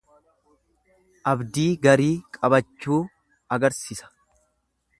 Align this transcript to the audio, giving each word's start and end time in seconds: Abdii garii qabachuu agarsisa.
Abdii 1.31 1.67
garii 1.85 2.09
qabachuu 2.39 2.99
agarsisa. 3.59 4.13